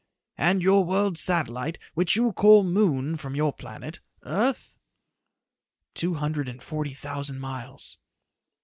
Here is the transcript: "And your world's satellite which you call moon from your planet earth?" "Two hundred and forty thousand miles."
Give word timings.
"And 0.39 0.63
your 0.63 0.83
world's 0.83 1.19
satellite 1.21 1.77
which 1.93 2.15
you 2.15 2.33
call 2.33 2.63
moon 2.63 3.17
from 3.17 3.35
your 3.35 3.53
planet 3.53 3.99
earth?" 4.23 4.75
"Two 5.93 6.15
hundred 6.15 6.49
and 6.49 6.59
forty 6.59 6.95
thousand 6.95 7.39
miles." 7.39 7.99